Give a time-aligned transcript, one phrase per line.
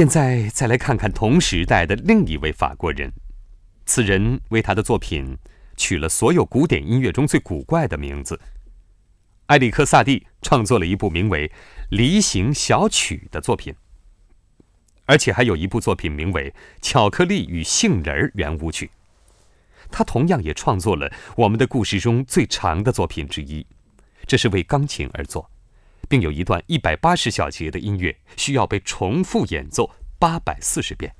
[0.00, 3.12] 现在再来看看同时代的另一位法国人，
[3.84, 5.36] 此人为他的作品
[5.76, 8.40] 取了所有古典音乐中最古怪的名字。
[9.48, 11.48] 埃里克·萨蒂创作了一部名为
[11.90, 13.74] 《梨形小曲》的作品，
[15.04, 18.86] 而且还有一部作品名为《巧克力与杏仁圆舞曲》。
[19.90, 23.66] 他同样也创作了我们的故事中最长的作品之一，
[24.26, 25.50] 这是为钢琴而作。
[26.10, 31.14] 并有一段一百八十小节的音乐需要被重复演奏八百四十遍。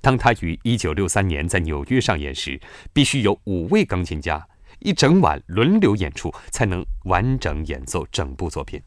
[0.00, 2.58] 当他于一九六三年在纽约上演时，
[2.94, 8.80] 必须有五位钢琴家一整晚轮流演出，才能完整演奏整部作品。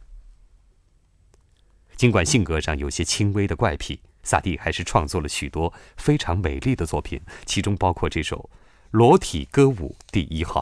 [1.96, 8.50] 尽管性格上有些轻微的怪癖，萨蒂还是创作了许多非常美丽的作品，其中包括这首
[8.90, 10.62] 《裸体歌舞第一号》。